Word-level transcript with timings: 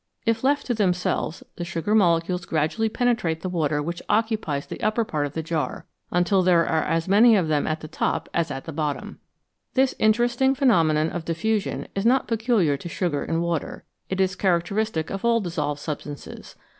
If 0.25 0.43
left 0.43 0.65
to 0.65 0.73
themselves, 0.73 1.43
the 1.57 1.63
sugar 1.63 1.93
molecules 1.93 2.45
gradually 2.45 2.89
penetrate 2.89 3.41
the 3.41 3.49
water 3.49 3.83
which 3.83 4.01
occupies 4.09 4.65
the 4.65 4.81
upper 4.81 5.05
part 5.05 5.27
of 5.27 5.33
the 5.33 5.43
jar, 5.43 5.85
until 6.09 6.41
there 6.41 6.65
are 6.65 6.81
as 6.81 7.07
many 7.07 7.35
of 7.35 7.49
them 7.49 7.67
at 7.67 7.81
the 7.81 7.87
top 7.87 8.27
as 8.33 8.49
at 8.49 8.63
the 8.65 8.73
bottom. 8.73 9.19
This 9.75 9.93
inter 9.99 10.25
esting 10.25 10.57
phenomenon 10.57 11.11
of 11.11 11.23
diffusion 11.25 11.87
is 11.93 12.03
not 12.03 12.27
peculiar 12.27 12.77
to 12.77 12.89
sugar 12.89 13.23
in 13.23 13.41
water; 13.41 13.83
it 14.09 14.19
is 14.19 14.35
characteristic 14.35 15.11
of 15.11 15.23
all 15.23 15.39
dissolved 15.39 15.79
substances. 15.79 16.55